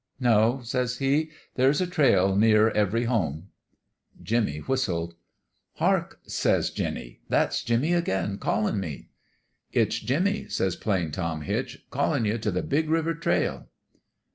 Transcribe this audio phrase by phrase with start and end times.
[0.13, 3.49] "* No,' says he;* there's a trail near every home.'
[4.23, 5.13] "Jimmie whistled.
[5.57, 9.09] "* Hark!' says Jinny.' That's Jimmie again callin me!'"'
[9.71, 13.67] It's Jimmie,' says Plain Tom Hitch, * callin' you t' the Big River Trail.'